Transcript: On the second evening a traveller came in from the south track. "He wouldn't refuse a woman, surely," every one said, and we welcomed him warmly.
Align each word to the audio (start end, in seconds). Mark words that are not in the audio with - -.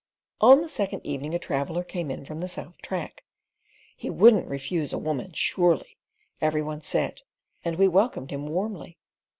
On 0.39 0.61
the 0.61 0.67
second 0.67 1.05
evening 1.05 1.35
a 1.35 1.37
traveller 1.37 1.83
came 1.83 2.09
in 2.09 2.25
from 2.25 2.39
the 2.39 2.47
south 2.47 2.81
track. 2.81 3.23
"He 3.95 4.09
wouldn't 4.09 4.47
refuse 4.47 4.93
a 4.93 4.97
woman, 4.97 5.31
surely," 5.33 5.95
every 6.41 6.63
one 6.63 6.81
said, 6.81 7.21
and 7.63 7.75
we 7.75 7.87
welcomed 7.87 8.31
him 8.31 8.47
warmly. 8.47 8.97